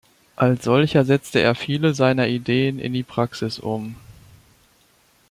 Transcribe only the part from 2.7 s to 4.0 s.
in die Praxis um.